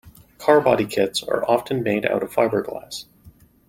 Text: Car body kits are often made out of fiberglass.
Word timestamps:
Car 0.39 0.59
body 0.61 0.87
kits 0.87 1.21
are 1.21 1.45
often 1.47 1.83
made 1.83 2.07
out 2.07 2.23
of 2.23 2.31
fiberglass. 2.33 3.05